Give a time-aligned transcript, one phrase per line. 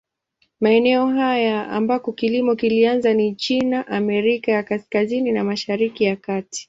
[0.61, 6.59] Maeneo haya ambako kilimo kilianza ni China, Amerika ya Kaskazini na Mashariki ya Kati.